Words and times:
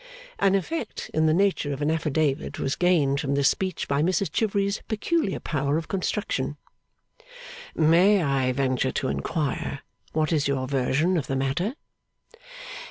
An 0.39 0.55
effect 0.55 1.11
in 1.13 1.27
the 1.27 1.31
nature 1.35 1.71
of 1.73 1.79
an 1.79 1.91
affidavit 1.91 2.57
was 2.57 2.75
gained 2.75 3.21
from 3.21 3.35
this 3.35 3.49
speech 3.51 3.87
by 3.87 4.01
Mrs 4.01 4.31
Chivery's 4.31 4.81
peculiar 4.87 5.39
power 5.39 5.77
of 5.77 5.89
construction. 5.89 6.57
'May 7.75 8.23
I 8.23 8.51
venture 8.51 8.91
to 8.93 9.09
inquire 9.09 9.81
what 10.11 10.31
is 10.33 10.47
your 10.47 10.67
version 10.67 11.17
of 11.17 11.27
the 11.27 11.35
matter? 11.35 11.75